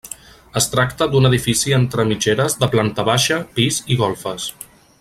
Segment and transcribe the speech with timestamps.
[0.59, 4.49] Es tracta d'un edifici entre mitgeres de planta baixa, pis i golfes.